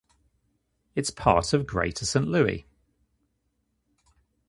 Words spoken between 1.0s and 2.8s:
is part of Greater Saint Louis.